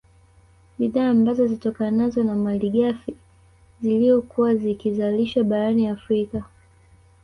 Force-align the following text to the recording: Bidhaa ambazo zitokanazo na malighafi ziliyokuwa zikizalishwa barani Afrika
Bidhaa 0.79 1.09
ambazo 1.09 1.47
zitokanazo 1.47 2.23
na 2.23 2.35
malighafi 2.35 3.15
ziliyokuwa 3.81 4.55
zikizalishwa 4.55 5.43
barani 5.43 5.87
Afrika 5.87 6.43